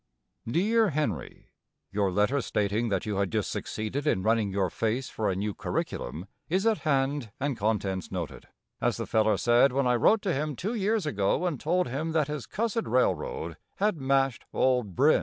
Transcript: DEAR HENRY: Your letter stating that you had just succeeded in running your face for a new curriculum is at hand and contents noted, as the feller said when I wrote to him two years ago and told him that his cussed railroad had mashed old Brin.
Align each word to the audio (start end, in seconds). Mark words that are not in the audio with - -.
DEAR 0.49 0.89
HENRY: 0.89 1.51
Your 1.91 2.11
letter 2.11 2.41
stating 2.41 2.89
that 2.89 3.05
you 3.05 3.17
had 3.17 3.31
just 3.31 3.51
succeeded 3.51 4.07
in 4.07 4.23
running 4.23 4.49
your 4.51 4.71
face 4.71 5.09
for 5.09 5.29
a 5.29 5.35
new 5.35 5.53
curriculum 5.53 6.25
is 6.49 6.65
at 6.65 6.79
hand 6.79 7.31
and 7.39 7.55
contents 7.55 8.11
noted, 8.11 8.47
as 8.81 8.97
the 8.97 9.05
feller 9.05 9.37
said 9.37 9.71
when 9.71 9.85
I 9.85 9.93
wrote 9.93 10.23
to 10.23 10.33
him 10.33 10.55
two 10.55 10.73
years 10.73 11.05
ago 11.05 11.45
and 11.45 11.59
told 11.59 11.87
him 11.87 12.13
that 12.13 12.29
his 12.29 12.47
cussed 12.47 12.87
railroad 12.87 13.57
had 13.75 13.97
mashed 14.01 14.43
old 14.53 14.95
Brin. 14.95 15.19